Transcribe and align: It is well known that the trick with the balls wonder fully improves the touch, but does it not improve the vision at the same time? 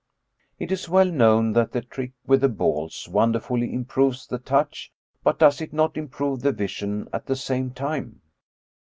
It 0.57 0.71
is 0.71 0.89
well 0.89 1.05
known 1.05 1.53
that 1.53 1.73
the 1.73 1.81
trick 1.83 2.13
with 2.25 2.41
the 2.41 2.49
balls 2.49 3.07
wonder 3.07 3.39
fully 3.39 3.71
improves 3.71 4.25
the 4.25 4.39
touch, 4.39 4.91
but 5.23 5.37
does 5.37 5.61
it 5.61 5.73
not 5.73 5.95
improve 5.95 6.41
the 6.41 6.51
vision 6.51 7.07
at 7.13 7.27
the 7.27 7.35
same 7.35 7.69
time? 7.69 8.19